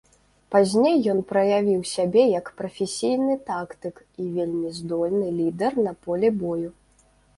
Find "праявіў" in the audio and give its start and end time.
1.31-1.81